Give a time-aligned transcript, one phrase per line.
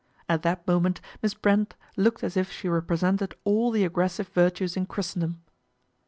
[0.27, 4.75] At that moment Miss Brent looked as if she represented all the aggres sive virtues
[4.75, 5.43] in Christendom.